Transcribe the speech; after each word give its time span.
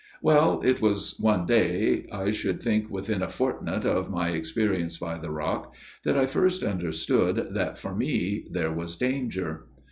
Well, 0.23 0.61
it 0.65 0.81
was 0.81 1.15
one 1.19 1.45
day, 1.45 2.07
I 2.11 2.31
should 2.31 2.59
think 2.63 2.89
within 2.89 3.21
a 3.21 3.29
fortnight 3.29 3.85
of 3.85 4.09
my 4.09 4.29
experience 4.29 4.97
by 4.97 5.19
the 5.19 5.29
rock, 5.29 5.75
that 6.05 6.17
I 6.17 6.25
first 6.25 6.63
understood 6.63 7.49
that 7.53 7.77
for 7.77 7.95
me 7.95 8.47
there 8.49 8.71
was 8.71 8.95
danger. 8.95 9.67